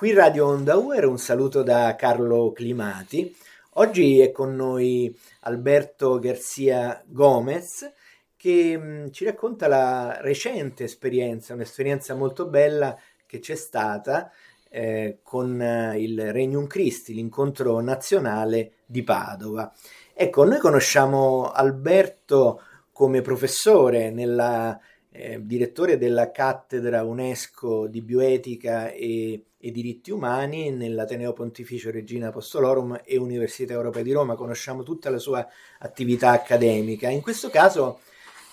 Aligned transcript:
Qui 0.00 0.14
Radio 0.14 0.46
Onda 0.46 0.78
UR, 0.78 1.04
un 1.04 1.18
saluto 1.18 1.62
da 1.62 1.94
Carlo 1.94 2.52
Climati. 2.52 3.36
Oggi 3.72 4.18
è 4.20 4.32
con 4.32 4.56
noi 4.56 5.14
Alberto 5.40 6.18
Garcia 6.18 7.02
Gomez 7.04 7.92
che 8.34 8.78
mm, 8.78 9.08
ci 9.10 9.26
racconta 9.26 9.68
la 9.68 10.18
recente 10.22 10.84
esperienza, 10.84 11.52
un'esperienza 11.52 12.14
molto 12.14 12.46
bella 12.46 12.98
che 13.26 13.40
c'è 13.40 13.56
stata 13.56 14.32
eh, 14.70 15.18
con 15.22 15.60
eh, 15.60 16.00
il 16.00 16.32
Regnum 16.32 16.66
Christi, 16.66 17.12
l'incontro 17.12 17.78
nazionale 17.82 18.76
di 18.86 19.02
Padova. 19.02 19.70
Ecco, 20.14 20.44
noi 20.44 20.60
conosciamo 20.60 21.52
Alberto 21.52 22.62
come 22.90 23.20
professore 23.20 24.10
nella 24.10 24.80
eh, 25.10 25.44
direttore 25.44 25.98
della 25.98 26.30
cattedra 26.30 27.04
UNESCO 27.04 27.86
di 27.86 28.00
bioetica 28.00 28.88
e, 28.92 29.44
e, 29.60 29.70
diritti 29.70 30.10
umani 30.10 30.70
nell'Ateneo 30.70 31.34
Pontificio 31.34 31.90
Regina 31.90 32.28
Apostolorum 32.28 33.00
e 33.04 33.18
Università 33.18 33.74
Europea 33.74 34.02
di 34.02 34.12
Roma, 34.12 34.34
conosciamo 34.34 34.82
tutta 34.82 35.10
la 35.10 35.18
sua 35.18 35.46
attività 35.78 36.30
accademica. 36.30 37.08
In 37.10 37.20
questo 37.20 37.50
caso 37.50 38.00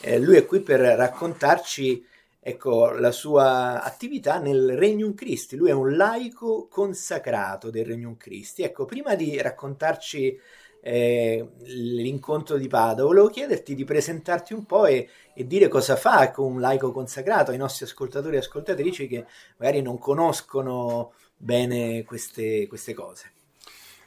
eh, 0.01 0.19
lui 0.19 0.35
è 0.35 0.45
qui 0.45 0.59
per 0.59 0.81
raccontarci 0.81 2.05
ecco, 2.39 2.91
la 2.91 3.11
sua 3.11 3.81
attività 3.83 4.39
nel 4.39 4.77
Regnum 4.77 5.13
Christi, 5.15 5.55
lui 5.55 5.69
è 5.69 5.73
un 5.73 5.95
laico 5.95 6.67
consacrato 6.69 7.69
del 7.69 7.85
Regnum 7.85 8.15
Christi. 8.15 8.63
Ecco, 8.63 8.85
prima 8.85 9.15
di 9.15 9.41
raccontarci 9.41 10.39
eh, 10.89 11.45
l'incontro 11.65 12.55
di 12.55 12.69
Padova, 12.69 13.09
volevo 13.09 13.27
chiederti 13.27 13.75
di 13.75 13.83
presentarti 13.83 14.53
un 14.53 14.65
po' 14.65 14.85
e, 14.85 15.09
e 15.33 15.45
dire 15.45 15.67
cosa 15.67 15.97
fa 15.97 16.31
con 16.31 16.53
un 16.53 16.61
laico 16.61 16.93
consacrato 16.93 17.51
ai 17.51 17.57
nostri 17.57 17.83
ascoltatori 17.83 18.37
e 18.37 18.39
ascoltatrici 18.39 19.07
che 19.07 19.25
magari 19.57 19.81
non 19.81 19.99
conoscono 19.99 21.11
bene 21.35 22.05
queste, 22.05 22.67
queste 22.67 22.93
cose. 22.93 23.33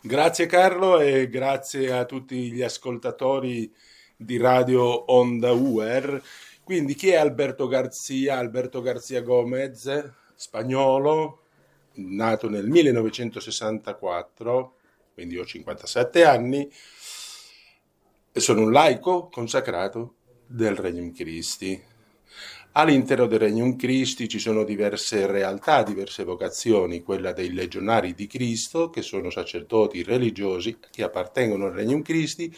Grazie 0.01 0.47
Carlo 0.47 1.01
e 1.01 1.29
grazie 1.29 1.93
a 1.93 2.07
tutti 2.07 2.51
gli 2.51 2.63
ascoltatori 2.63 3.71
di 4.17 4.39
Radio 4.39 5.13
Onda 5.13 5.53
UR. 5.53 6.23
Quindi 6.65 6.95
chi 6.95 7.11
è 7.11 7.17
Alberto 7.17 7.67
Garzia? 7.67 8.39
Alberto 8.39 8.81
Garzia 8.81 9.21
Gomez, 9.21 10.13
spagnolo, 10.35 11.43
nato 11.97 12.49
nel 12.49 12.69
1964 12.69 14.77
quindi 15.21 15.37
ho 15.37 15.45
57 15.45 16.25
anni, 16.25 16.67
e 18.33 18.41
sono 18.41 18.63
un 18.63 18.73
laico 18.73 19.29
consacrato 19.29 20.15
del 20.47 20.75
Regnum 20.75 21.13
Christi. 21.13 21.79
All'interno 22.73 23.27
del 23.27 23.41
Regnum 23.41 23.77
Christi 23.77 24.31
ci 24.31 24.39
sono 24.39 24.65
diverse 24.65 25.27
realtà, 25.27 25.83
diverse 25.83 26.25
vocazioni, 26.25 27.03
quella 27.03 27.33
dei 27.33 27.53
legionari 27.53 28.15
di 28.15 28.27
Cristo, 28.27 28.89
che 28.89 29.03
sono 29.03 29.29
sacerdoti 29.29 30.03
religiosi 30.03 30.79
che 30.91 31.03
appartengono 31.03 31.67
al 31.67 31.73
Regnum 31.73 32.01
Christi, 32.01 32.57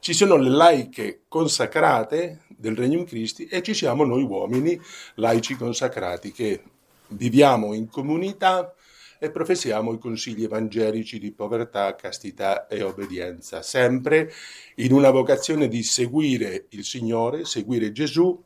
ci 0.00 0.14
sono 0.14 0.36
le 0.36 0.48
laiche 0.48 1.24
consacrate 1.28 2.44
del 2.48 2.74
Regnum 2.74 3.04
Christi 3.04 3.44
e 3.44 3.62
ci 3.62 3.74
siamo 3.74 4.04
noi 4.04 4.22
uomini 4.22 4.80
laici 5.16 5.56
consacrati 5.56 6.32
che 6.32 6.62
viviamo 7.08 7.74
in 7.74 7.90
comunità 7.90 8.74
e 9.22 9.30
professiamo 9.30 9.92
i 9.92 9.98
consigli 9.98 10.42
evangelici 10.42 11.20
di 11.20 11.30
povertà, 11.30 11.94
castità 11.94 12.66
e 12.66 12.82
obbedienza, 12.82 13.62
sempre 13.62 14.32
in 14.78 14.92
una 14.92 15.10
vocazione 15.10 15.68
di 15.68 15.84
seguire 15.84 16.66
il 16.70 16.82
Signore, 16.82 17.44
seguire 17.44 17.92
Gesù, 17.92 18.42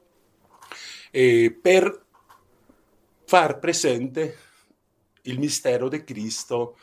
e 1.10 1.58
per 1.62 2.04
far 3.24 3.58
presente 3.58 4.37
il 5.22 5.38
mistero 5.38 5.88
di 5.88 6.04
Cristo 6.04 6.76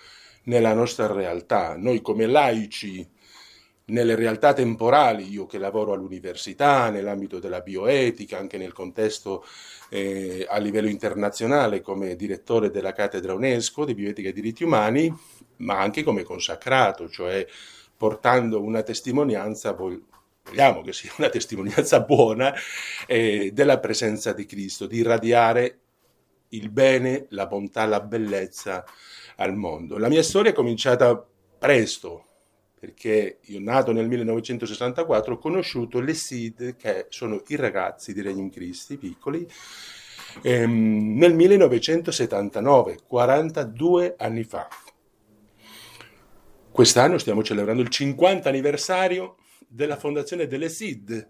nella 0.46 0.74
nostra 0.74 1.06
realtà. 1.06 1.78
Noi 1.78 2.02
come 2.02 2.26
laici 2.26 3.08
nelle 3.86 4.16
realtà 4.16 4.54
temporali, 4.54 5.30
io 5.30 5.46
che 5.46 5.58
lavoro 5.58 5.94
all'università, 5.94 6.90
nell'ambito 6.90 7.40
della 7.40 7.60
bioetica, 7.60 8.38
anche 8.38 8.58
nel 8.58 8.72
contesto 8.72 9.46
eh, 9.90 10.46
a 10.48 10.58
livello 10.58 10.88
internazionale 10.88 11.82
come 11.82 12.16
direttore 12.16 12.70
della 12.70 12.94
cattedra 12.94 13.34
UNESCO 13.34 13.86
di 13.86 13.94
bioetica 13.94 14.30
e 14.30 14.34
diritti 14.34 14.64
umani, 14.64 15.14
ma 15.58 15.80
anche 15.80 16.04
come 16.04 16.24
consacrato, 16.24 17.10
cioè 17.10 17.46
portando 17.98 18.62
una 18.62 18.84
testimonianza, 18.84 19.74
vogliamo 19.74 20.82
che 20.82 20.94
sia 20.94 21.12
una 21.18 21.30
testimonianza 21.30 22.00
buona, 22.02 22.54
eh, 23.06 23.52
della 23.54 23.80
presenza 23.80 24.34
di 24.34 24.46
Cristo, 24.46 24.86
di 24.86 24.98
irradiare 24.98 25.80
il 26.50 26.70
bene, 26.70 27.26
la 27.30 27.48
bontà, 27.48 27.86
la 27.86 28.00
bellezza 28.00 28.86
al 29.38 29.56
mondo. 29.56 29.98
La 29.98 30.10
mia 30.10 30.24
storia 30.24 30.52
è 30.52 30.54
cominciata 30.54 31.26
presto, 31.58 32.26
perché 32.84 33.38
io 33.44 33.62
nato 33.62 33.94
nel 33.94 34.10
1964 34.10 35.36
ho 35.36 35.38
conosciuto 35.38 36.02
le 36.02 36.14
SID, 36.14 36.76
che 36.76 37.06
sono 37.08 37.42
i 37.48 37.56
ragazzi 37.56 38.12
di 38.12 38.22
Regnum 38.22 38.50
Christi, 38.50 38.98
piccoli, 38.98 39.48
ehm, 40.42 41.16
nel 41.18 41.34
1979, 41.34 42.98
42 43.08 44.16
anni 44.18 44.44
fa. 44.44 44.68
Quest'anno 46.72 47.18
stiamo 47.20 47.42
celebrando 47.42 47.82
il 47.82 47.88
50 47.88 48.50
anniversario 48.50 49.38
della 49.66 49.96
fondazione 49.96 50.46
delle 50.46 50.68
SID 50.68 51.30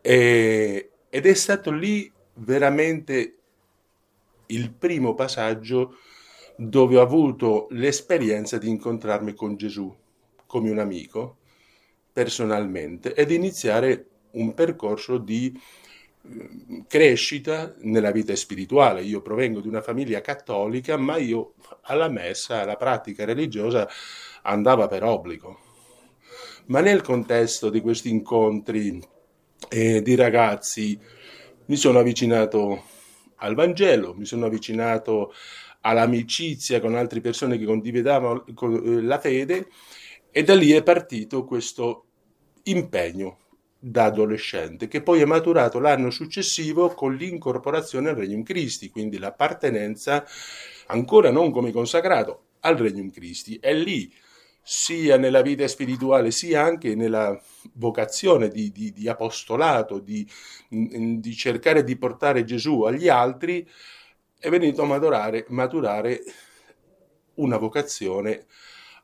e, 0.00 0.90
ed 1.08 1.24
è 1.24 1.34
stato 1.34 1.70
lì 1.70 2.12
veramente 2.34 3.36
il 4.46 4.72
primo 4.72 5.14
passaggio 5.14 5.98
dove 6.62 6.98
ho 6.98 7.00
avuto 7.00 7.68
l'esperienza 7.70 8.58
di 8.58 8.68
incontrarmi 8.68 9.32
con 9.32 9.56
Gesù 9.56 9.90
come 10.44 10.70
un 10.70 10.78
amico 10.78 11.38
personalmente 12.12 13.14
ed 13.14 13.30
iniziare 13.30 14.08
un 14.32 14.52
percorso 14.52 15.16
di 15.16 15.58
mm, 16.28 16.80
crescita 16.86 17.74
nella 17.78 18.10
vita 18.10 18.36
spirituale. 18.36 19.00
Io 19.00 19.22
provengo 19.22 19.60
di 19.60 19.68
una 19.68 19.80
famiglia 19.80 20.20
cattolica, 20.20 20.98
ma 20.98 21.16
io 21.16 21.54
alla 21.82 22.10
messa, 22.10 22.60
alla 22.60 22.76
pratica 22.76 23.24
religiosa 23.24 23.88
andava 24.42 24.86
per 24.86 25.02
obbligo. 25.02 25.58
Ma 26.66 26.80
nel 26.80 27.00
contesto 27.00 27.70
di 27.70 27.80
questi 27.80 28.10
incontri 28.10 29.02
eh, 29.70 30.02
di 30.02 30.14
ragazzi 30.14 31.00
mi 31.64 31.76
sono 31.76 32.00
avvicinato 32.00 32.82
al 33.36 33.54
Vangelo, 33.54 34.14
mi 34.14 34.26
sono 34.26 34.44
avvicinato 34.44 35.32
all'amicizia 35.82 36.80
con 36.80 36.94
altre 36.94 37.20
persone 37.20 37.58
che 37.58 37.64
condividevano 37.64 38.44
eh, 38.46 39.02
la 39.02 39.18
fede 39.18 39.68
e 40.30 40.42
da 40.42 40.54
lì 40.54 40.72
è 40.72 40.82
partito 40.82 41.44
questo 41.44 42.04
impegno 42.64 43.38
da 43.82 44.04
adolescente 44.04 44.88
che 44.88 45.02
poi 45.02 45.22
è 45.22 45.24
maturato 45.24 45.78
l'anno 45.78 46.10
successivo 46.10 46.90
con 46.90 47.14
l'incorporazione 47.14 48.10
al 48.10 48.16
Regnum 48.16 48.42
Christi, 48.42 48.90
quindi 48.90 49.18
l'appartenenza 49.18 50.24
ancora 50.86 51.30
non 51.30 51.50
come 51.50 51.72
consacrato 51.72 52.44
al 52.60 52.76
Regnum 52.76 53.10
Christi. 53.10 53.56
È 53.56 53.72
lì 53.72 54.12
sia 54.62 55.16
nella 55.16 55.40
vita 55.40 55.66
spirituale 55.66 56.30
sia 56.30 56.62
anche 56.62 56.94
nella 56.94 57.40
vocazione 57.72 58.48
di, 58.48 58.70
di, 58.70 58.92
di 58.92 59.08
apostolato, 59.08 59.98
di, 59.98 60.28
di 60.68 61.34
cercare 61.34 61.82
di 61.82 61.96
portare 61.96 62.44
Gesù 62.44 62.82
agli 62.82 63.08
altri, 63.08 63.66
è 64.40 64.48
venuto 64.48 64.82
a 64.82 64.86
maturare, 64.86 65.44
maturare 65.48 66.22
una 67.34 67.58
vocazione 67.58 68.46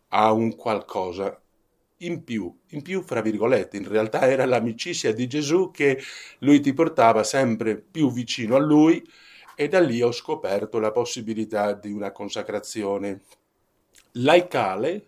a 0.08 0.32
un 0.32 0.56
qualcosa 0.56 1.40
in 1.98 2.24
più, 2.24 2.54
in 2.70 2.82
più 2.82 3.02
fra 3.02 3.20
virgolette, 3.20 3.76
in 3.76 3.88
realtà 3.88 4.28
era 4.28 4.46
l'amicizia 4.46 5.12
di 5.12 5.26
Gesù 5.26 5.70
che 5.70 6.02
lui 6.40 6.60
ti 6.60 6.72
portava 6.72 7.22
sempre 7.22 7.76
più 7.76 8.10
vicino 8.10 8.56
a 8.56 8.60
lui 8.60 9.06
e 9.54 9.68
da 9.68 9.80
lì 9.80 10.02
ho 10.02 10.12
scoperto 10.12 10.78
la 10.78 10.90
possibilità 10.90 11.72
di 11.72 11.92
una 11.92 12.12
consacrazione 12.12 13.22
laicale 14.12 15.06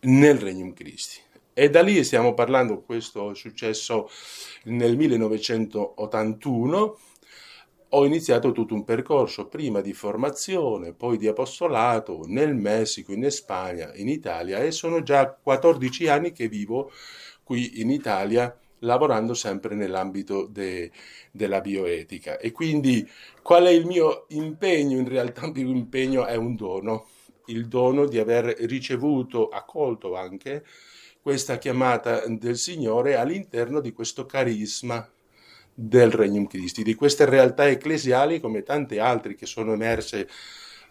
nel 0.00 0.38
Regnum 0.38 0.72
Christi. 0.72 1.20
E 1.52 1.70
da 1.70 1.82
lì 1.82 2.02
stiamo 2.04 2.34
parlando, 2.34 2.82
questo 2.82 3.30
è 3.30 3.34
successo 3.34 4.10
nel 4.64 4.96
1981, 4.96 6.98
ho 7.98 8.04
iniziato 8.04 8.52
tutto 8.52 8.74
un 8.74 8.84
percorso 8.84 9.46
prima 9.46 9.80
di 9.80 9.94
formazione, 9.94 10.92
poi 10.92 11.16
di 11.16 11.28
apostolato 11.28 12.24
nel 12.26 12.54
Messico, 12.54 13.12
in 13.12 13.30
Spagna, 13.30 13.90
in 13.94 14.08
Italia 14.08 14.58
e 14.58 14.70
sono 14.70 15.02
già 15.02 15.30
14 15.30 16.06
anni 16.06 16.32
che 16.32 16.46
vivo 16.46 16.90
qui 17.42 17.80
in 17.80 17.90
Italia 17.90 18.54
lavorando 18.80 19.32
sempre 19.32 19.74
nell'ambito 19.74 20.46
de, 20.46 20.90
della 21.30 21.62
bioetica. 21.62 22.38
E 22.38 22.52
quindi 22.52 23.08
qual 23.42 23.64
è 23.64 23.70
il 23.70 23.86
mio 23.86 24.26
impegno? 24.28 24.98
In 24.98 25.08
realtà 25.08 25.46
il 25.46 25.52
mio 25.54 25.70
impegno 25.70 26.26
è 26.26 26.36
un 26.36 26.54
dono, 26.54 27.06
il 27.46 27.66
dono 27.66 28.06
di 28.06 28.18
aver 28.18 28.44
ricevuto, 28.66 29.48
accolto 29.48 30.16
anche 30.16 30.66
questa 31.22 31.56
chiamata 31.56 32.26
del 32.26 32.58
Signore 32.58 33.16
all'interno 33.16 33.80
di 33.80 33.92
questo 33.92 34.26
carisma 34.26 35.08
del 35.78 36.10
Regnum 36.10 36.46
Christi, 36.46 36.82
di 36.82 36.94
queste 36.94 37.26
realtà 37.26 37.68
ecclesiali 37.68 38.40
come 38.40 38.62
tante 38.62 38.98
altre 38.98 39.34
che 39.34 39.44
sono 39.44 39.74
emerse 39.74 40.26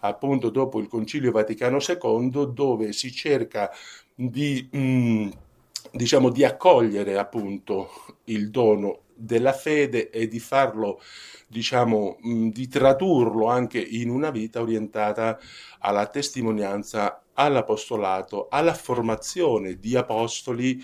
appunto 0.01 0.51
dopo 0.51 0.79
il 0.79 0.87
Concilio 0.87 1.31
Vaticano 1.31 1.79
II, 1.79 2.53
dove 2.53 2.93
si 2.93 3.11
cerca 3.11 3.71
di, 4.13 4.69
mm, 4.75 5.29
diciamo, 5.91 6.29
di 6.29 6.43
accogliere 6.43 7.17
appunto 7.17 7.89
il 8.25 8.51
dono 8.51 8.99
della 9.15 9.53
fede 9.53 10.11
e 10.11 10.27
di 10.27 10.39
farlo, 10.39 11.01
diciamo, 11.47 12.17
mm, 12.23 12.49
di 12.49 12.67
tradurlo 12.67 13.47
anche 13.47 13.79
in 13.79 14.09
una 14.09 14.29
vita 14.29 14.61
orientata 14.61 15.39
alla 15.79 16.05
testimonianza, 16.05 17.23
all'apostolato, 17.33 18.47
alla 18.49 18.75
formazione 18.75 19.79
di 19.79 19.95
apostoli 19.95 20.83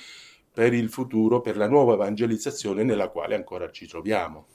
per 0.53 0.73
il 0.73 0.89
futuro, 0.89 1.41
per 1.41 1.57
la 1.57 1.67
nuova 1.67 1.93
evangelizzazione 1.93 2.83
nella 2.83 3.09
quale 3.09 3.35
ancora 3.35 3.71
ci 3.71 3.87
troviamo. 3.87 4.45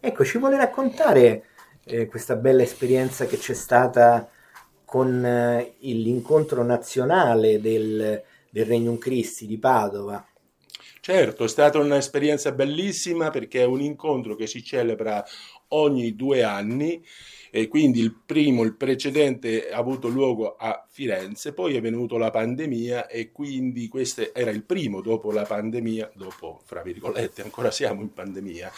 Ecco, 0.00 0.24
ci 0.24 0.38
vuole 0.38 0.56
raccontare 0.56 1.44
eh, 1.84 2.06
questa 2.06 2.36
bella 2.36 2.62
esperienza 2.62 3.26
che 3.26 3.38
c'è 3.38 3.54
stata 3.54 4.28
con 4.84 5.24
eh, 5.24 5.74
l'incontro 5.80 6.62
nazionale 6.62 7.60
del, 7.60 8.22
del 8.50 8.66
Regnum 8.66 8.98
Christi 8.98 9.46
di 9.46 9.58
Padova. 9.58 10.24
Certo, 11.00 11.44
è 11.44 11.48
stata 11.48 11.78
un'esperienza 11.78 12.52
bellissima 12.52 13.30
perché 13.30 13.60
è 13.60 13.64
un 13.64 13.80
incontro 13.80 14.34
che 14.34 14.46
si 14.46 14.62
celebra 14.62 15.24
ogni 15.68 16.14
due 16.16 16.42
anni 16.42 17.04
e 17.56 17.68
quindi 17.68 18.00
il 18.00 18.14
primo, 18.14 18.64
il 18.64 18.74
precedente 18.74 19.70
ha 19.70 19.78
avuto 19.78 20.08
luogo 20.08 20.56
a 20.56 20.84
Firenze, 20.90 21.54
poi 21.54 21.74
è 21.74 21.80
venuta 21.80 22.18
la 22.18 22.28
pandemia 22.28 23.06
e 23.06 23.32
quindi 23.32 23.88
questo 23.88 24.34
era 24.34 24.50
il 24.50 24.62
primo 24.62 25.00
dopo 25.00 25.32
la 25.32 25.44
pandemia, 25.44 26.10
dopo 26.14 26.60
fra 26.66 26.82
virgolette 26.82 27.40
ancora 27.40 27.70
siamo 27.70 28.02
in 28.02 28.12
pandemia 28.12 28.70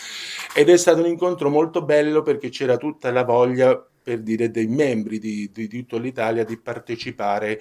ed 0.55 0.69
è 0.69 0.77
stato 0.77 1.01
un 1.01 1.09
incontro 1.09 1.51
molto 1.51 1.83
bello 1.83 2.23
perché 2.23 2.51
c'era 2.51 2.77
tutta 2.77 3.11
la 3.11 3.25
voglia 3.25 3.85
per 4.01 4.21
dire 4.21 4.49
dei 4.53 4.69
membri 4.69 5.19
di, 5.19 5.51
di, 5.53 5.67
tutta 5.67 5.99
l'Italia 5.99 6.45
di 6.45 6.57
partecipare 6.57 7.61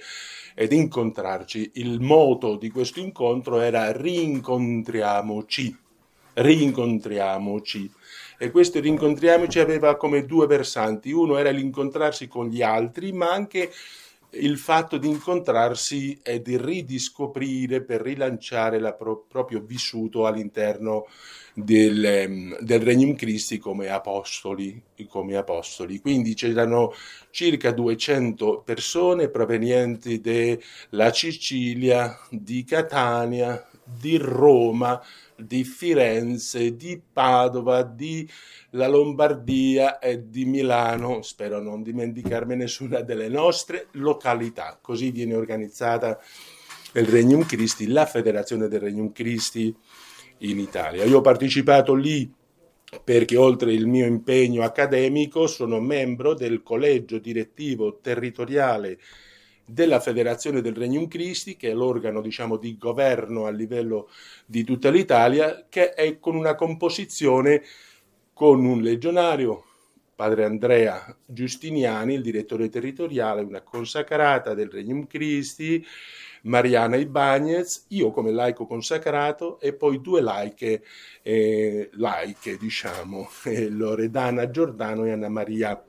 ed 0.54 0.70
incontrarci. 0.70 1.72
Il 1.74 2.00
moto 2.00 2.54
di 2.54 2.70
questo 2.70 3.00
incontro 3.00 3.58
era 3.60 3.90
rincontriamoci, 3.90 5.76
rincontriamoci 6.34 7.90
e 8.38 8.50
questo 8.50 8.80
rincontriamoci 8.80 9.58
aveva 9.58 9.96
come 9.96 10.24
due 10.24 10.46
versanti. 10.46 11.10
Uno 11.10 11.36
era 11.36 11.50
l'incontrarsi 11.50 12.28
con 12.28 12.46
gli 12.48 12.62
altri, 12.62 13.12
ma 13.12 13.32
anche 13.32 13.70
il 14.32 14.58
fatto 14.58 14.98
di 14.98 15.08
incontrarsi 15.08 16.18
e 16.22 16.42
di 16.42 16.56
ridiscoprire 16.56 17.82
per 17.82 18.02
rilanciare 18.02 18.76
il 18.76 18.94
pro- 18.96 19.24
proprio 19.26 19.60
vissuto 19.60 20.26
all'interno 20.26 21.06
del, 21.54 22.04
ehm, 22.04 22.58
del 22.60 22.80
Regnum 22.80 23.14
Christi 23.16 23.58
come 23.58 23.88
apostoli, 23.88 24.80
come 25.08 25.36
apostoli. 25.36 25.98
Quindi 25.98 26.34
c'erano 26.34 26.92
circa 27.30 27.72
200 27.72 28.62
persone 28.64 29.28
provenienti 29.28 30.20
dalla 30.20 31.12
Sicilia, 31.12 32.16
di 32.30 32.64
Catania, 32.64 33.66
di 33.82 34.18
Roma, 34.18 35.02
di 35.38 35.64
Firenze, 35.64 36.76
di 36.76 37.00
Padova, 37.12 37.82
di 37.82 38.28
la 38.70 38.88
Lombardia 38.88 39.98
e 39.98 40.28
di 40.28 40.44
Milano, 40.44 41.22
spero 41.22 41.60
non 41.60 41.82
dimenticarmi 41.82 42.56
nessuna 42.56 43.00
delle 43.00 43.28
nostre 43.28 43.86
località. 43.92 44.78
Così 44.80 45.10
viene 45.10 45.34
organizzata 45.34 46.18
il 46.94 47.06
Regnum 47.06 47.46
Christi, 47.46 47.86
la 47.86 48.06
federazione 48.06 48.68
del 48.68 48.80
Regnum 48.80 49.12
Christi 49.12 49.74
in 50.38 50.58
Italia. 50.58 51.04
Io 51.04 51.18
ho 51.18 51.22
partecipato 51.22 51.94
lì 51.94 52.30
perché 53.04 53.36
oltre 53.36 53.72
il 53.72 53.86
mio 53.86 54.06
impegno 54.06 54.62
accademico 54.62 55.46
sono 55.46 55.78
membro 55.78 56.34
del 56.34 56.62
collegio 56.62 57.18
direttivo 57.18 57.98
territoriale 58.00 58.98
della 59.68 60.00
Federazione 60.00 60.62
del 60.62 60.74
Regnum 60.74 61.08
Christi, 61.08 61.56
che 61.56 61.70
è 61.70 61.74
l'organo 61.74 62.22
diciamo, 62.22 62.56
di 62.56 62.78
governo 62.78 63.44
a 63.44 63.50
livello 63.50 64.08
di 64.46 64.64
tutta 64.64 64.88
l'Italia, 64.88 65.66
che 65.68 65.92
è 65.92 66.18
con 66.18 66.34
una 66.34 66.54
composizione 66.54 67.62
con 68.32 68.64
un 68.64 68.80
legionario, 68.80 69.64
padre 70.14 70.44
Andrea 70.44 71.14
Giustiniani, 71.26 72.14
il 72.14 72.22
direttore 72.22 72.70
territoriale, 72.70 73.42
una 73.42 73.60
consacrata 73.60 74.54
del 74.54 74.70
Regnum 74.70 75.06
Christi, 75.06 75.84
Mariana 76.42 76.96
Ibagnez, 76.96 77.86
io 77.88 78.10
come 78.10 78.32
laico 78.32 78.66
consacrato 78.66 79.60
e 79.60 79.74
poi 79.74 80.00
due 80.00 80.22
laiche, 80.22 80.82
eh, 81.22 81.90
laiche 81.92 82.56
diciamo, 82.56 83.28
eh, 83.44 83.68
Loredana 83.68 84.50
Giordano 84.50 85.04
e 85.04 85.12
Anna 85.12 85.28
Maria 85.28 85.82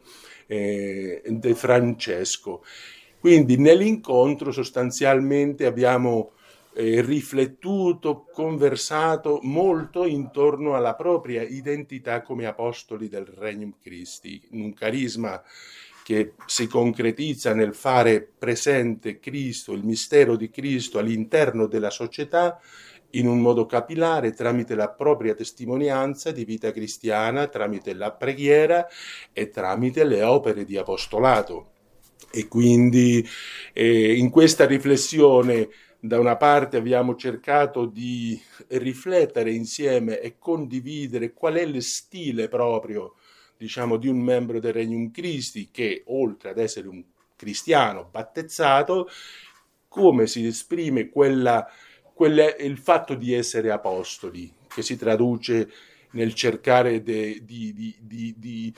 eh, 0.47 1.21
De 1.25 1.55
Francesco. 1.55 2.63
Quindi 3.19 3.57
nell'incontro 3.57 4.51
sostanzialmente 4.51 5.65
abbiamo 5.65 6.31
eh, 6.73 7.01
riflettuto, 7.01 8.25
conversato 8.31 9.39
molto 9.43 10.05
intorno 10.05 10.75
alla 10.75 10.95
propria 10.95 11.41
identità 11.41 12.21
come 12.21 12.45
apostoli 12.45 13.09
del 13.09 13.25
Regnum 13.25 13.73
Christi, 13.81 14.41
un 14.51 14.73
carisma 14.73 15.43
che 16.03 16.33
si 16.45 16.67
concretizza 16.67 17.53
nel 17.53 17.75
fare 17.75 18.21
presente 18.21 19.19
Cristo, 19.19 19.73
il 19.73 19.83
mistero 19.83 20.35
di 20.35 20.49
Cristo 20.49 20.97
all'interno 20.97 21.67
della 21.67 21.91
società 21.91 22.59
in 23.11 23.27
un 23.27 23.39
modo 23.41 23.65
capillare 23.65 24.33
tramite 24.33 24.75
la 24.75 24.89
propria 24.89 25.33
testimonianza 25.33 26.31
di 26.31 26.45
vita 26.45 26.71
cristiana, 26.71 27.47
tramite 27.47 27.93
la 27.93 28.11
preghiera 28.11 28.87
e 29.33 29.49
tramite 29.49 30.03
le 30.03 30.23
opere 30.23 30.63
di 30.63 30.77
apostolato. 30.77 31.78
E 32.31 32.47
quindi 32.47 33.25
eh, 33.73 34.15
in 34.15 34.29
questa 34.29 34.65
riflessione 34.65 35.69
da 35.99 36.19
una 36.19 36.37
parte 36.37 36.77
abbiamo 36.77 37.15
cercato 37.15 37.85
di 37.85 38.39
riflettere 38.67 39.51
insieme 39.51 40.19
e 40.21 40.37
condividere 40.37 41.33
qual 41.33 41.55
è 41.55 41.61
il 41.61 41.81
stile 41.83 42.47
proprio, 42.47 43.15
diciamo, 43.57 43.97
di 43.97 44.07
un 44.07 44.19
membro 44.19 44.59
del 44.59 44.73
Regnum 44.73 45.11
Christi 45.11 45.69
che 45.71 46.03
oltre 46.07 46.51
ad 46.51 46.57
essere 46.57 46.87
un 46.87 47.03
cristiano 47.35 48.07
battezzato, 48.09 49.09
come 49.87 50.27
si 50.27 50.45
esprime 50.45 51.09
quella, 51.09 51.67
quella, 52.13 52.55
il 52.55 52.77
fatto 52.77 53.15
di 53.15 53.33
essere 53.33 53.71
apostoli, 53.71 54.51
che 54.67 54.81
si 54.81 54.95
traduce 54.97 55.69
nel 56.11 56.33
cercare 56.33 57.01
de, 57.01 57.43
di, 57.43 57.73
di, 57.73 57.95
di, 57.99 58.33
di 58.37 58.73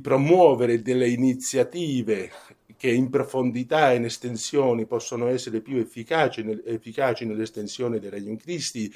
promuovere 0.00 0.82
delle 0.82 1.08
iniziative 1.08 2.30
che 2.76 2.90
in 2.90 3.10
profondità 3.10 3.92
e 3.92 3.96
in 3.96 4.04
estensioni 4.04 4.86
possono 4.86 5.26
essere 5.26 5.60
più 5.60 5.78
efficaci, 5.78 6.62
efficaci 6.64 7.26
nell'estensione 7.26 7.98
del 7.98 8.12
Regno 8.12 8.36
Cristi, 8.36 8.92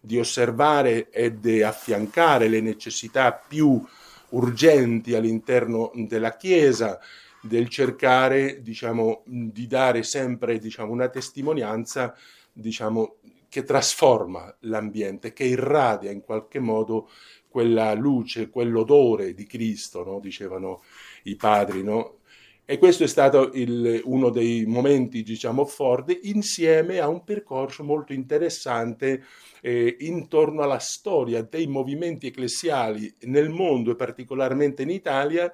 di 0.00 0.18
osservare 0.18 1.10
e 1.10 1.38
di 1.38 1.62
affiancare 1.62 2.48
le 2.48 2.60
necessità 2.60 3.32
più 3.32 3.82
urgenti 4.30 5.14
all'interno 5.14 5.92
della 5.94 6.36
Chiesa, 6.36 6.98
del 7.42 7.68
cercare 7.68 8.62
diciamo, 8.62 9.22
di 9.24 9.66
dare 9.66 10.02
sempre 10.02 10.58
diciamo, 10.58 10.92
una 10.92 11.08
testimonianza 11.08 12.14
diciamo, 12.52 13.16
che 13.48 13.64
trasforma 13.64 14.54
l'ambiente, 14.60 15.32
che 15.32 15.44
irradia 15.44 16.10
in 16.10 16.20
qualche 16.20 16.60
modo 16.60 17.08
quella 17.50 17.92
luce, 17.94 18.48
quell'odore 18.48 19.34
di 19.34 19.44
Cristo, 19.44 20.04
no? 20.04 20.20
dicevano 20.20 20.82
i 21.24 21.36
padri, 21.36 21.82
no? 21.82 22.18
E 22.64 22.78
questo 22.78 23.02
è 23.02 23.08
stato 23.08 23.50
il, 23.54 24.00
uno 24.04 24.30
dei 24.30 24.64
momenti, 24.64 25.24
diciamo, 25.24 25.64
forti, 25.64 26.30
insieme 26.30 27.00
a 27.00 27.08
un 27.08 27.24
percorso 27.24 27.82
molto 27.82 28.12
interessante 28.12 29.24
eh, 29.60 29.96
intorno 29.98 30.62
alla 30.62 30.78
storia 30.78 31.42
dei 31.42 31.66
movimenti 31.66 32.28
ecclesiali 32.28 33.12
nel 33.22 33.48
mondo 33.48 33.90
e 33.90 33.96
particolarmente 33.96 34.82
in 34.82 34.90
Italia 34.90 35.52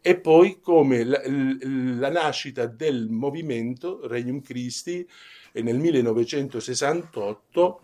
e 0.00 0.18
poi 0.18 0.58
come 0.60 1.04
la, 1.04 1.20
la 1.24 2.10
nascita 2.10 2.66
del 2.66 3.08
movimento 3.10 4.04
Regnum 4.06 4.40
Christi 4.40 5.06
eh, 5.52 5.62
nel 5.62 5.78
1968 5.78 7.80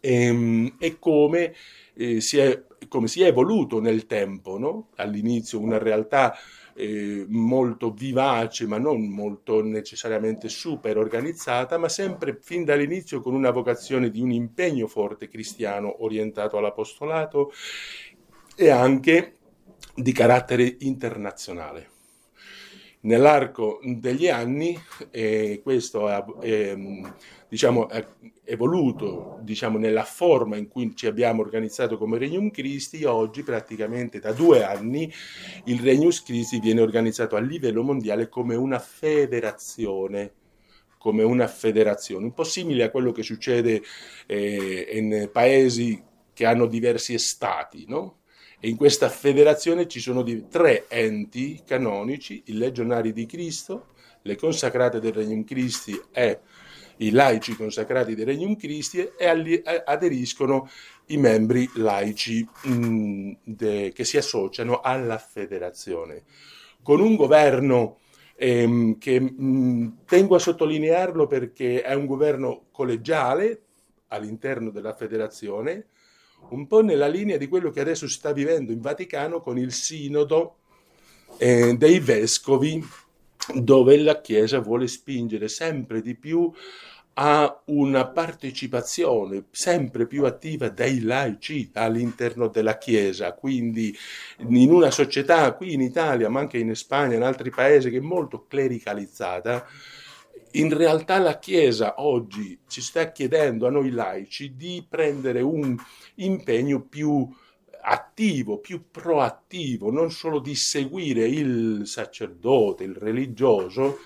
ehm, 0.00 0.76
e 0.78 0.98
come, 0.98 1.54
eh, 1.94 2.20
si 2.20 2.38
è, 2.38 2.62
come 2.94 3.08
si 3.08 3.22
è 3.22 3.26
evoluto 3.26 3.80
nel 3.80 4.06
tempo, 4.06 4.56
no? 4.56 4.90
all'inizio 4.94 5.58
una 5.58 5.78
realtà 5.78 6.32
eh, 6.76 7.26
molto 7.28 7.90
vivace, 7.90 8.68
ma 8.68 8.78
non 8.78 9.08
molto 9.08 9.64
necessariamente 9.64 10.48
super 10.48 10.96
organizzata, 10.96 11.76
ma 11.76 11.88
sempre 11.88 12.38
fin 12.40 12.62
dall'inizio 12.62 13.20
con 13.20 13.34
una 13.34 13.50
vocazione 13.50 14.10
di 14.10 14.20
un 14.20 14.30
impegno 14.30 14.86
forte 14.86 15.26
cristiano 15.26 16.04
orientato 16.04 16.56
all'apostolato 16.56 17.50
e 18.54 18.70
anche 18.70 19.38
di 19.96 20.12
carattere 20.12 20.76
internazionale. 20.78 21.93
Nell'arco 23.04 23.80
degli 23.82 24.28
anni 24.28 24.78
eh, 25.10 25.60
questo 25.62 26.08
è, 26.08 26.24
è, 26.40 26.76
diciamo, 27.46 27.88
è 27.90 28.06
evoluto 28.44 29.38
diciamo, 29.42 29.76
nella 29.76 30.04
forma 30.04 30.56
in 30.56 30.68
cui 30.68 30.94
ci 30.96 31.06
abbiamo 31.06 31.42
organizzato 31.42 31.98
come 31.98 32.16
Regnum 32.16 32.50
Christi, 32.50 33.04
oggi 33.04 33.42
praticamente 33.42 34.20
da 34.20 34.32
due 34.32 34.64
anni 34.64 35.12
il 35.64 35.80
Regnum 35.80 36.10
Christi 36.24 36.60
viene 36.60 36.80
organizzato 36.80 37.36
a 37.36 37.40
livello 37.40 37.82
mondiale 37.82 38.30
come 38.30 38.54
una 38.54 38.78
federazione 38.78 40.32
come 40.96 41.22
una 41.22 41.46
federazione, 41.46 42.24
un 42.24 42.32
po' 42.32 42.44
simile 42.44 42.84
a 42.84 42.90
quello 42.90 43.12
che 43.12 43.22
succede 43.22 43.82
eh, 44.24 44.88
in 44.92 45.28
paesi 45.30 46.02
che 46.32 46.46
hanno 46.46 46.64
diversi 46.64 47.18
stati, 47.18 47.84
no? 47.86 48.20
E 48.64 48.68
in 48.68 48.76
questa 48.76 49.10
federazione 49.10 49.86
ci 49.86 50.00
sono 50.00 50.24
tre 50.48 50.86
enti 50.88 51.60
canonici, 51.66 52.44
i 52.46 52.54
legionari 52.54 53.12
di 53.12 53.26
Cristo, 53.26 53.88
le 54.22 54.36
consacrate 54.36 55.00
del 55.00 55.12
Regnum 55.12 55.44
Christi 55.44 56.00
e 56.10 56.40
i 56.96 57.10
laici 57.10 57.56
consacrati 57.56 58.14
del 58.14 58.24
Regnum 58.24 58.56
Christi 58.56 59.06
e 59.18 59.62
aderiscono 59.84 60.66
i 61.08 61.18
membri 61.18 61.68
laici 61.74 62.48
mh, 62.62 62.72
mm, 62.72 63.32
de, 63.44 63.92
che 63.94 64.04
si 64.04 64.16
associano 64.16 64.80
alla 64.80 65.18
federazione. 65.18 66.22
Con 66.82 67.00
un 67.00 67.16
governo 67.16 67.98
ehm, 68.34 68.96
che 68.96 69.20
mh, 69.20 69.44
mm, 69.44 69.88
tengo 70.06 70.36
a 70.36 70.38
sottolinearlo 70.38 71.26
perché 71.26 71.82
è 71.82 71.92
un 71.92 72.06
governo 72.06 72.68
collegiale 72.72 73.60
all'interno 74.08 74.70
della 74.70 74.94
federazione, 74.94 75.88
un 76.50 76.66
po' 76.66 76.82
nella 76.82 77.08
linea 77.08 77.36
di 77.36 77.48
quello 77.48 77.70
che 77.70 77.80
adesso 77.80 78.06
si 78.06 78.14
sta 78.14 78.32
vivendo 78.32 78.72
in 78.72 78.80
Vaticano 78.80 79.40
con 79.40 79.58
il 79.58 79.72
sinodo 79.72 80.56
eh, 81.38 81.76
dei 81.76 82.00
vescovi, 82.00 82.84
dove 83.54 83.98
la 83.98 84.20
Chiesa 84.20 84.60
vuole 84.60 84.86
spingere 84.86 85.48
sempre 85.48 86.00
di 86.00 86.14
più 86.14 86.52
a 87.16 87.62
una 87.66 88.06
partecipazione 88.06 89.44
sempre 89.50 90.06
più 90.06 90.24
attiva 90.24 90.68
dei 90.68 91.00
laici 91.00 91.70
all'interno 91.74 92.48
della 92.48 92.76
Chiesa, 92.76 93.34
quindi 93.34 93.96
in 94.48 94.72
una 94.72 94.90
società 94.90 95.52
qui 95.52 95.74
in 95.74 95.80
Italia, 95.80 96.28
ma 96.28 96.40
anche 96.40 96.58
in 96.58 96.74
Spagna, 96.74 97.14
in 97.14 97.22
altri 97.22 97.50
paesi, 97.50 97.90
che 97.90 97.98
è 97.98 98.00
molto 98.00 98.46
clericalizzata, 98.48 99.64
in 100.56 100.76
realtà 100.76 101.18
la 101.18 101.38
Chiesa 101.38 101.94
oggi 101.98 102.58
ci 102.68 102.80
sta 102.80 103.10
chiedendo 103.10 103.66
a 103.66 103.70
noi 103.70 103.90
laici 103.90 104.54
di 104.56 104.84
prendere 104.88 105.40
un 105.40 105.76
impegno 106.16 106.82
più 106.82 107.28
attivo, 107.86 108.58
più 108.58 108.84
proattivo, 108.90 109.90
non 109.90 110.10
solo 110.10 110.38
di 110.38 110.54
seguire 110.54 111.26
il 111.26 111.82
sacerdote, 111.86 112.84
il 112.84 112.94
religioso, 112.94 113.98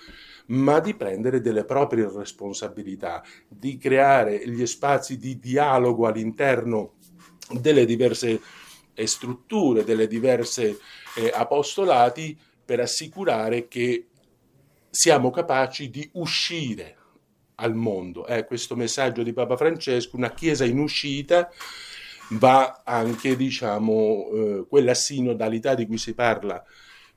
ma 0.47 0.81
di 0.81 0.95
prendere 0.95 1.40
delle 1.40 1.64
proprie 1.64 2.11
responsabilità, 2.11 3.23
di 3.47 3.76
creare 3.76 4.49
gli 4.49 4.64
spazi 4.67 5.19
di 5.19 5.38
dialogo 5.38 6.07
all'interno 6.07 6.95
delle 7.50 7.85
diverse 7.85 8.40
eh, 8.95 9.07
strutture, 9.07 9.85
delle 9.85 10.07
diverse 10.07 10.78
eh, 11.17 11.31
apostolati 11.33 12.37
per 12.64 12.81
assicurare 12.81 13.69
che 13.69 14.09
siamo 14.99 15.31
capaci 15.31 15.90
di 15.90 16.11
uscire 16.14 16.97
al 17.55 17.76
mondo. 17.76 18.26
È 18.26 18.45
questo 18.45 18.75
messaggio 18.75 19.23
di 19.23 19.33
Papa 19.33 19.57
Francesco, 19.57 20.17
una 20.17 20.33
Chiesa 20.33 20.64
in 20.64 20.81
uscita, 20.81 21.49
va 22.31 22.83
anche, 22.85 23.37
diciamo, 23.37 24.28
eh, 24.33 24.67
quella 24.69 24.95
sinodalità 24.95 25.76
di 25.76 25.87
cui 25.87 25.99
si 25.99 26.14
parla, 26.14 26.64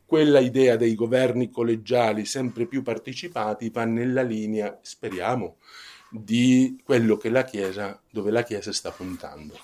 quella 0.06 0.38
idea 0.38 0.76
dei 0.76 0.94
governi 0.94 1.50
collegiali 1.50 2.24
sempre 2.24 2.68
più 2.68 2.84
partecipati 2.84 3.72
va 3.72 3.84
nella 3.86 4.22
linea, 4.22 4.78
speriamo, 4.84 5.58
di 6.08 6.80
quello 6.84 7.18
che 7.18 7.30
la 7.30 7.44
Chiesa, 7.44 8.00
dove 8.12 8.30
la 8.30 8.44
Chiesa 8.44 8.72
sta 8.72 8.92
puntando. 8.92 9.58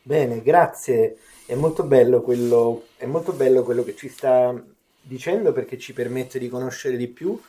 Bene, 0.00 0.40
grazie. 0.40 1.18
È 1.44 1.54
molto 1.54 1.82
bello 1.84 2.22
quello, 2.22 2.86
è 2.96 3.04
molto 3.04 3.32
bello 3.32 3.62
quello 3.62 3.84
che 3.84 3.94
ci 3.94 4.08
sta 4.08 4.58
dicendo 5.06 5.52
perché 5.52 5.78
ci 5.78 5.92
permette 5.92 6.38
di 6.38 6.48
conoscere 6.48 6.96
di 6.96 7.06
più 7.06 7.40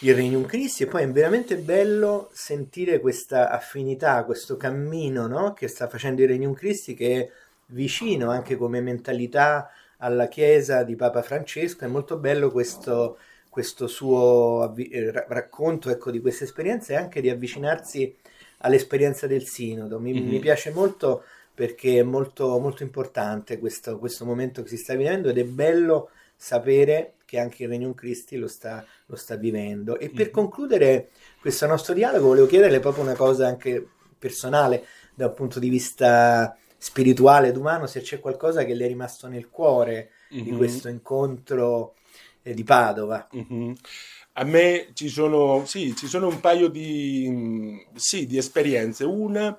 il 0.00 0.14
Regnum 0.14 0.44
Christi 0.44 0.82
e 0.82 0.86
poi 0.86 1.02
è 1.02 1.08
veramente 1.08 1.56
bello 1.56 2.30
sentire 2.32 3.00
questa 3.00 3.50
affinità, 3.50 4.24
questo 4.24 4.56
cammino 4.56 5.26
no? 5.26 5.52
che 5.52 5.68
sta 5.68 5.88
facendo 5.88 6.22
il 6.22 6.28
Regnum 6.28 6.54
Christi 6.54 6.94
che 6.94 7.20
è 7.20 7.30
vicino 7.66 8.30
anche 8.30 8.56
come 8.56 8.80
mentalità 8.80 9.70
alla 9.98 10.28
Chiesa 10.28 10.82
di 10.82 10.96
Papa 10.96 11.22
Francesco, 11.22 11.84
è 11.84 11.88
molto 11.88 12.16
bello 12.16 12.50
questo, 12.50 13.18
questo 13.48 13.86
suo 13.86 14.74
eh, 14.76 15.10
racconto 15.28 15.90
ecco, 15.90 16.10
di 16.10 16.20
questa 16.20 16.44
esperienza 16.44 16.92
e 16.92 16.96
anche 16.96 17.20
di 17.20 17.30
avvicinarsi 17.30 18.14
all'esperienza 18.58 19.26
del 19.26 19.46
Sinodo. 19.46 19.98
Mi, 19.98 20.12
mm-hmm. 20.12 20.28
mi 20.28 20.38
piace 20.40 20.70
molto 20.70 21.24
perché 21.54 22.00
è 22.00 22.02
molto, 22.02 22.58
molto 22.58 22.82
importante 22.82 23.58
questo, 23.58 23.98
questo 23.98 24.24
momento 24.24 24.62
che 24.62 24.68
si 24.68 24.76
sta 24.76 24.94
vivendo 24.94 25.28
ed 25.28 25.38
è 25.38 25.44
bello 25.44 26.10
sapere 26.36 27.14
che 27.24 27.38
anche 27.38 27.62
il 27.62 27.68
Regnum 27.68 27.94
Christi 27.94 28.36
lo 28.36 28.48
sta, 28.48 28.84
lo 29.06 29.16
sta 29.16 29.36
vivendo. 29.36 29.98
E 29.98 30.10
per 30.10 30.24
mm-hmm. 30.24 30.32
concludere 30.32 31.08
questo 31.40 31.66
nostro 31.66 31.94
dialogo 31.94 32.26
volevo 32.26 32.46
chiederle 32.46 32.80
proprio 32.80 33.04
una 33.04 33.14
cosa 33.14 33.46
anche 33.46 33.86
personale 34.18 34.84
da 35.14 35.26
un 35.26 35.34
punto 35.34 35.58
di 35.58 35.68
vista 35.68 36.56
spirituale 36.76 37.48
ed 37.48 37.56
umano, 37.56 37.86
se 37.86 38.00
c'è 38.00 38.20
qualcosa 38.20 38.64
che 38.64 38.74
le 38.74 38.84
è 38.84 38.88
rimasto 38.88 39.28
nel 39.28 39.48
cuore 39.48 40.10
mm-hmm. 40.34 40.44
di 40.44 40.50
questo 40.56 40.88
incontro 40.88 41.94
eh, 42.42 42.52
di 42.52 42.64
Padova. 42.64 43.28
Mm-hmm. 43.34 43.72
A 44.34 44.44
me 44.44 44.88
ci 44.94 45.08
sono, 45.08 45.64
sì, 45.64 45.94
ci 45.94 46.08
sono 46.08 46.26
un 46.26 46.40
paio 46.40 46.68
di, 46.68 47.86
sì, 47.94 48.26
di 48.26 48.36
esperienze. 48.36 49.04
Una 49.04 49.56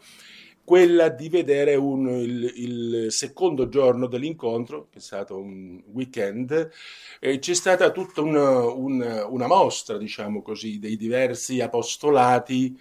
quella 0.66 1.10
di 1.10 1.30
vedere 1.30 1.76
un, 1.76 2.10
il, 2.10 2.52
il, 2.56 3.12
secondo 3.12 3.70
giorno 3.70 4.08
dell'incontro, 4.08 4.88
che 4.92 4.98
è 4.98 5.02
stato 5.02 5.38
un 5.38 5.80
weekend, 5.94 6.72
eh, 7.20 7.38
c'è 7.38 7.54
stata 7.54 7.92
tutta 7.92 8.22
una, 8.22 8.66
una, 8.66 9.28
una, 9.28 9.48
mostra, 9.48 9.98
diciamo 9.98 10.42
così, 10.42 10.80
dei 10.80 10.98
diversi 10.98 11.62
apostolati 11.62 12.78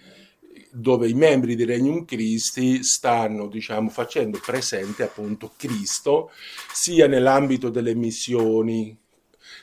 dove 0.71 1.07
i 1.07 1.13
membri 1.13 1.55
di 1.55 1.63
Regnum 1.63 2.05
Christi 2.05 2.83
stanno, 2.83 3.47
diciamo, 3.47 3.89
facendo 3.89 4.41
presente 4.43 5.03
appunto 5.03 5.53
Cristo, 5.55 6.31
sia 6.73 7.07
nell'ambito 7.07 7.69
delle 7.69 7.93
missioni, 7.93 8.97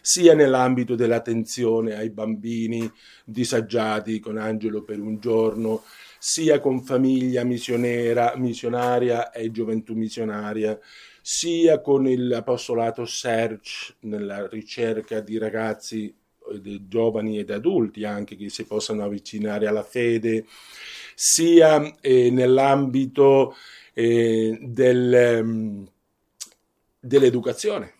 sia 0.00 0.34
nell'ambito 0.34 0.94
dell'attenzione 0.94 1.94
ai 1.96 2.10
bambini 2.10 2.90
disagiati 3.24 4.20
con 4.20 4.38
Angelo 4.38 4.82
per 4.82 5.00
un 5.00 5.18
giorno, 5.18 5.82
sia 6.24 6.60
con 6.60 6.84
famiglia 6.84 7.42
missionera, 7.42 8.34
missionaria 8.36 9.32
e 9.32 9.50
gioventù 9.50 9.94
missionaria, 9.94 10.78
sia 11.20 11.80
con 11.80 12.04
l'apostolato 12.04 13.04
Search 13.04 13.96
nella 14.02 14.46
ricerca 14.46 15.18
di 15.18 15.36
ragazzi, 15.36 16.14
di 16.60 16.86
giovani 16.86 17.40
ed 17.40 17.50
adulti 17.50 18.04
anche 18.04 18.36
che 18.36 18.50
si 18.50 18.64
possano 18.66 19.02
avvicinare 19.02 19.66
alla 19.66 19.82
fede, 19.82 20.46
sia 21.16 21.92
eh, 22.00 22.30
nell'ambito 22.30 23.56
eh, 23.92 24.56
del, 24.62 25.40
um, 25.42 25.84
dell'educazione 27.00 27.94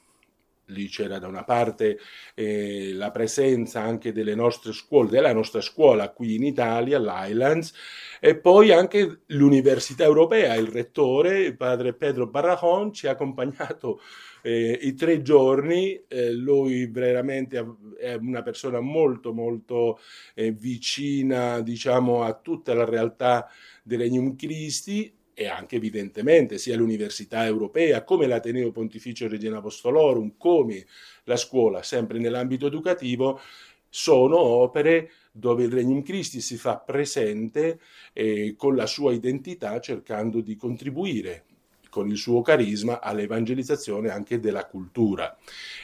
lì 0.73 0.89
c'era 0.89 1.19
da 1.19 1.29
una 1.29 1.45
parte 1.45 1.99
eh, 2.35 2.93
la 2.95 3.11
presenza 3.11 3.81
anche 3.81 4.13
delle 4.13 4.35
nostre 4.35 4.73
scuole, 4.73 5.11
della 5.11 5.33
nostra 5.33 5.61
scuola 5.61 6.11
qui 6.11 6.35
in 6.35 6.45
Italia, 6.45 6.99
l'Highlands, 6.99 7.73
e 8.21 8.37
poi 8.37 8.73
anche 8.73 9.21
l'Università 9.27 10.05
Europea, 10.05 10.55
il 10.55 10.69
rettore, 10.69 11.41
il 11.41 11.57
padre 11.57 11.93
Pedro 11.93 12.27
Barrajon, 12.27 12.93
ci 12.93 13.07
ha 13.07 13.13
accompagnato 13.13 14.01
eh, 14.43 14.79
i 14.83 14.95
tre 14.95 15.23
giorni, 15.23 16.03
eh, 16.09 16.33
lui 16.33 16.87
veramente 16.87 17.65
è 17.99 18.15
una 18.15 18.43
persona 18.43 18.81
molto 18.81 19.33
molto 19.33 19.99
eh, 20.35 20.51
vicina 20.51 21.61
diciamo 21.61 22.23
a 22.23 22.35
tutta 22.35 22.75
la 22.75 22.85
realtà 22.85 23.49
del 23.83 24.01
Regnum 24.01 24.37
Christi 24.37 25.13
e 25.35 25.47
anche 25.47 25.77
evidentemente 25.77 26.59
sia 26.59 26.77
l'Università 26.77 27.45
Europea 27.45 28.05
come 28.05 28.27
l'Ateneo 28.27 28.71
Pontificio 28.71 29.29
Regina 29.29 29.59
Apostolorum, 29.59 30.35
come 30.37 30.87
la 31.25 31.37
scuola, 31.37 31.83
sempre 31.83 32.19
nell'ambito 32.19 32.67
educativo, 32.67 33.41
sono 33.89 34.39
opere 34.39 35.11
dove 35.33 35.65
il 35.65 35.73
Regnum 35.73 36.03
Christi 36.03 36.41
si 36.41 36.57
fa 36.57 36.79
presente 36.79 37.81
eh, 38.13 38.55
con 38.57 38.75
la 38.75 38.87
sua 38.87 39.13
identità 39.13 39.81
cercando 39.81 40.41
di 40.41 40.57
contribuire 40.57 41.45
con 41.93 42.09
il 42.09 42.17
suo 42.17 42.41
carisma 42.41 43.03
all'evangelizzazione 43.03 44.09
anche 44.09 44.41
della 44.41 44.65
cultura. 44.65 45.37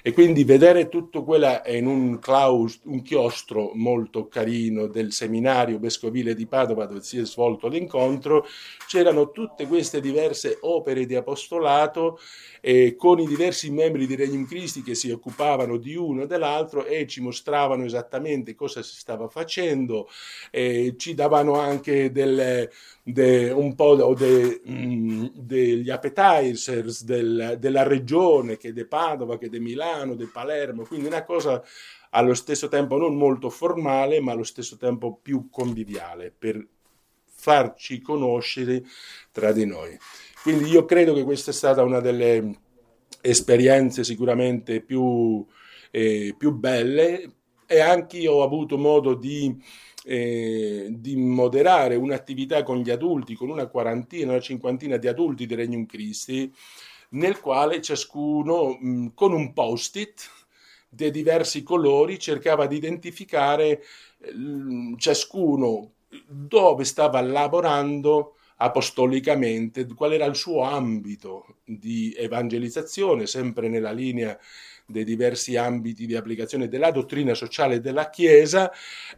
E 0.03 0.15
quindi 0.15 0.43
vedere 0.43 0.88
tutto 0.88 1.23
quello 1.23 1.61
in 1.67 1.87
un, 1.87 2.19
claus, 2.19 2.81
un 2.85 3.03
chiostro 3.03 3.73
molto 3.75 4.27
carino 4.27 4.87
del 4.87 5.12
seminario 5.12 5.79
vescovile 5.79 6.35
di 6.35 6.47
Padova 6.47 6.87
dove 6.87 7.03
si 7.03 7.19
è 7.19 7.27
svolto 7.27 7.69
l'incontro, 7.69 8.47
c'erano 8.87 9.33
tutte 9.33 9.67
queste 9.67 10.00
diverse 10.00 10.57
opere 10.62 11.05
di 11.05 11.15
apostolato 11.15 12.19
eh, 12.62 12.97
con 12.97 13.19
i 13.19 13.27
diversi 13.27 13.71
membri 13.71 14.07
di 14.07 14.17
Regnum 14.17 14.47
Christi 14.47 14.83
che 14.83 14.95
si 14.95 15.11
occupavano 15.11 15.77
di 15.77 15.95
uno 15.95 16.23
e 16.23 16.27
dell'altro 16.27 16.87
e 16.87 17.07
ci 17.07 17.21
mostravano 17.21 17.85
esattamente 17.85 18.55
cosa 18.55 18.83
si 18.83 18.97
stava 18.97 19.29
facendo, 19.29 20.09
eh, 20.50 20.95
ci 20.97 21.12
davano 21.12 21.59
anche 21.59 22.11
delle, 22.11 22.71
de, 23.03 23.50
un 23.50 23.75
po' 23.75 24.15
de, 24.15 24.61
mm, 24.69 25.27
degli 25.35 25.91
appetizers 25.99 27.05
del, 27.05 27.57
della 27.59 27.83
regione, 27.83 28.57
che 28.57 28.73
di 28.73 28.85
Padova, 28.85 29.38
che 29.38 29.49
di 29.49 29.61
Milano, 29.61 30.14
di 30.14 30.26
Palermo, 30.26 30.85
quindi 30.85 31.07
una 31.07 31.25
cosa 31.25 31.62
allo 32.11 32.35
stesso 32.35 32.69
tempo 32.69 32.97
non 32.97 33.17
molto 33.17 33.50
formale, 33.50 34.21
ma 34.21 34.33
allo 34.33 34.45
stesso 34.45 34.76
tempo 34.76 35.19
più 35.21 35.49
conviviale, 35.50 36.33
per 36.37 36.67
farci 37.25 38.00
conoscere 38.00 38.83
tra 39.31 39.52
di 39.52 39.67
noi. 39.67 39.97
Quindi 40.43 40.71
io 40.71 40.85
credo 40.85 41.14
che 41.14 41.25
questa 41.25 41.50
è 41.50 41.55
stata 41.55 41.83
una 41.83 42.00
delle 42.00 42.59
esperienze 43.21 44.05
sicuramente 44.05 44.81
più, 44.81 45.45
eh, 45.90 46.35
più 46.37 46.52
belle 46.52 47.33
e 47.67 47.81
anche 47.81 48.17
io 48.17 48.35
ho 48.35 48.43
avuto 48.43 48.78
modo 48.78 49.14
di, 49.14 49.55
eh, 50.11 50.87
di, 50.91 51.17
moderare 51.17 51.95
un'attività 51.95 52.62
con 52.62 52.79
gli 52.79 52.88
adulti, 52.88 53.35
con 53.35 53.50
una 53.50 53.67
quarantina, 53.67 54.33
una 54.33 54.41
cinquantina 54.41 54.97
di 54.97 55.07
adulti 55.07 55.45
di 55.45 55.55
Regnum 55.55 55.85
Christi, 55.85 56.50
nel 57.11 57.38
quale 57.41 57.83
ciascuno 57.83 58.79
mh, 58.81 59.09
con 59.12 59.35
un 59.35 59.53
post-it 59.53 60.31
di 60.88 61.11
diversi 61.11 61.62
colori 61.62 62.19
cercava 62.19 62.67
di 62.67 62.77
identificare 62.77 63.83
mh, 64.33 64.95
ciascuno 64.97 65.93
dove 66.27 66.85
stava 66.85 67.21
lavorando 67.21 68.37
apostolicamente, 68.57 69.87
qual 69.95 70.15
era 70.15 70.25
il 70.25 70.35
suo 70.37 70.62
ambito 70.62 71.57
di 71.65 72.15
evangelizzazione, 72.17 73.27
sempre 73.27 73.69
nella 73.69 73.93
linea 73.93 74.38
dei 74.90 75.04
diversi 75.04 75.57
ambiti 75.57 76.07
di 76.07 76.16
applicazione 76.16 76.66
della 76.66 76.90
dottrina 76.90 77.35
sociale 77.35 77.80
della 77.80 78.09
Chiesa 78.09 78.73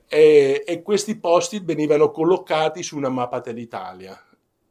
e, 0.08 0.64
e 0.66 0.82
questi 0.82 1.16
posti 1.16 1.60
venivano 1.62 2.10
collocati 2.10 2.82
su 2.82 2.96
una 2.96 3.08
mappa 3.08 3.38
dell'Italia 3.38 4.20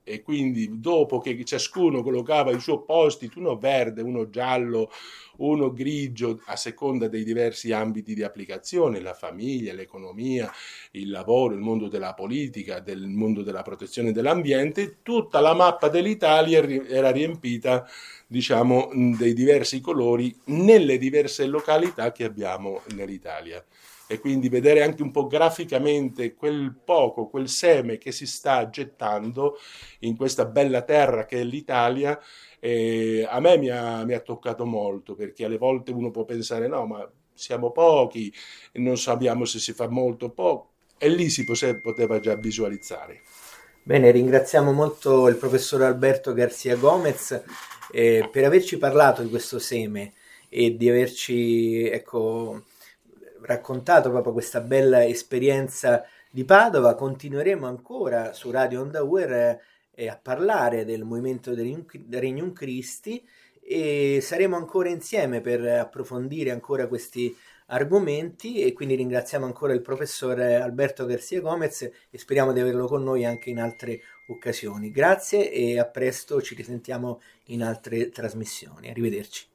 e 0.09 0.23
quindi 0.23 0.79
dopo 0.79 1.19
che 1.19 1.45
ciascuno 1.45 2.01
collocava 2.01 2.49
il 2.49 2.61
suo 2.61 2.81
post 2.81 3.29
uno 3.35 3.57
verde, 3.57 4.01
uno 4.01 4.27
giallo, 4.31 4.89
uno 5.37 5.71
grigio, 5.71 6.41
a 6.45 6.55
seconda 6.55 7.07
dei 7.07 7.23
diversi 7.23 7.71
ambiti 7.71 8.15
di 8.15 8.23
applicazione, 8.23 9.01
la 9.01 9.13
famiglia, 9.13 9.71
l'economia, 9.71 10.51
il 10.91 11.11
lavoro, 11.11 11.53
il 11.53 11.59
mondo 11.59 11.87
della 11.89 12.15
politica, 12.15 12.79
del 12.79 13.07
mondo 13.07 13.43
della 13.43 13.61
protezione 13.61 14.11
dell'ambiente, 14.11 14.97
tutta 15.03 15.39
la 15.39 15.53
mappa 15.53 15.89
dell'Italia 15.89 16.63
era 16.87 17.11
riempita, 17.11 17.87
diciamo, 18.25 18.89
dei 19.15 19.33
diversi 19.33 19.79
colori 19.79 20.35
nelle 20.45 20.97
diverse 20.97 21.45
località 21.45 22.11
che 22.11 22.23
abbiamo 22.23 22.81
nell'Italia 22.95 23.63
e 24.11 24.19
quindi 24.19 24.49
vedere 24.49 24.81
anche 24.81 25.03
un 25.03 25.11
po' 25.11 25.27
graficamente 25.27 26.33
quel 26.33 26.75
poco, 26.83 27.27
quel 27.27 27.47
seme 27.47 27.99
che 27.99 28.11
si 28.11 28.25
sta 28.25 28.67
gettando 28.67 29.59
in 29.99 30.17
questa 30.17 30.45
bella 30.45 30.81
terra 30.81 31.25
che 31.25 31.41
è 31.41 31.43
l'Italia, 31.43 32.19
eh, 32.59 33.23
a 33.29 33.39
me 33.39 33.59
mi 33.59 33.69
ha, 33.69 34.03
mi 34.05 34.13
ha, 34.15 34.19
toccato 34.19 34.65
molto 34.65 35.13
perché 35.13 35.45
alle 35.45 35.59
volte 35.59 35.91
uno 35.91 36.09
può 36.09 36.25
pensare 36.25 36.67
no 36.67 36.87
ma 36.87 37.07
siamo 37.35 37.69
pochi, 37.69 38.33
non 38.73 38.97
sappiamo 38.97 39.45
se 39.45 39.59
si 39.59 39.73
fa 39.73 39.87
molto 39.87 40.25
o 40.25 40.29
poco 40.31 40.71
e 40.97 41.07
lì 41.07 41.29
si 41.29 41.45
poteva 41.45 42.19
già 42.19 42.33
visualizzare. 42.33 43.21
Bene, 43.83 44.09
ringraziamo 44.09 44.71
molto 44.71 45.27
il 45.27 45.35
professor 45.35 45.83
Alberto 45.83 46.33
Garcia 46.33 46.75
Gomez 46.75 47.43
eh, 47.91 48.27
per 48.31 48.43
averci 48.43 48.79
parlato 48.79 49.21
di 49.21 49.29
questo 49.29 49.59
seme 49.59 50.13
e 50.49 50.75
di 50.75 50.89
averci 50.89 51.85
ecco, 51.85 52.63
raccontato 53.41 54.09
proprio 54.09 54.33
questa 54.33 54.61
bella 54.61 55.05
esperienza 55.05 56.05
di 56.31 56.43
Padova, 56.45 56.95
continueremo 56.95 57.65
ancora 57.65 58.33
su 58.33 58.51
Radio 58.51 58.81
Onda 58.81 59.03
Uer 59.03 59.59
eh, 59.91 60.07
a 60.07 60.19
parlare 60.21 60.85
del 60.85 61.03
movimento 61.03 61.53
del 61.53 61.85
Regnum 62.09 62.53
Christi 62.53 63.27
e 63.61 64.19
saremo 64.21 64.55
ancora 64.55 64.89
insieme 64.89 65.41
per 65.41 65.61
approfondire 65.65 66.51
ancora 66.51 66.87
questi 66.87 67.35
argomenti 67.67 68.61
e 68.61 68.73
quindi 68.73 68.95
ringraziamo 68.95 69.45
ancora 69.45 69.73
il 69.73 69.81
professor 69.81 70.39
Alberto 70.39 71.05
Garcia 71.05 71.39
Gomez 71.39 71.81
e 71.81 72.17
speriamo 72.17 72.53
di 72.53 72.59
averlo 72.59 72.87
con 72.87 73.03
noi 73.03 73.25
anche 73.25 73.49
in 73.49 73.59
altre 73.59 74.01
occasioni. 74.27 74.91
Grazie 74.91 75.51
e 75.51 75.79
a 75.79 75.85
presto, 75.85 76.41
ci 76.41 76.55
risentiamo 76.55 77.21
in 77.45 77.63
altre 77.63 78.09
trasmissioni. 78.09 78.89
Arrivederci. 78.89 79.48